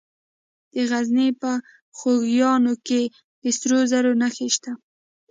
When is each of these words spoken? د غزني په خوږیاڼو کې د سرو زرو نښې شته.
د 0.73 0.75
غزني 0.89 1.29
په 1.41 1.51
خوږیاڼو 1.97 2.73
کې 2.87 3.01
د 3.41 3.43
سرو 3.59 3.79
زرو 3.91 4.11
نښې 4.21 4.47
شته. 4.55 4.71